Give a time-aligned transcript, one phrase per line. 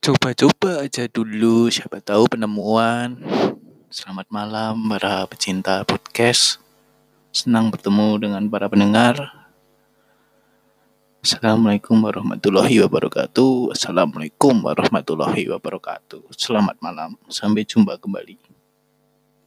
[0.00, 3.20] Coba-coba aja dulu, siapa tahu penemuan.
[3.92, 6.56] Selamat malam para pecinta podcast.
[7.36, 9.20] Senang bertemu dengan para pendengar.
[11.20, 13.76] Assalamualaikum warahmatullahi wabarakatuh.
[13.76, 16.32] Assalamualaikum warahmatullahi wabarakatuh.
[16.32, 17.20] Selamat malam.
[17.28, 18.49] Sampai jumpa kembali.